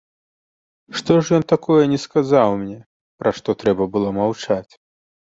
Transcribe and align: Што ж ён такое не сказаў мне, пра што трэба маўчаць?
Што 0.99 1.17
ж 1.25 1.35
ён 1.37 1.43
такое 1.53 1.83
не 1.91 1.99
сказаў 2.05 2.53
мне, 2.61 2.77
пра 3.19 3.33
што 3.41 3.49
трэба 3.65 4.03
маўчаць? 4.17 4.73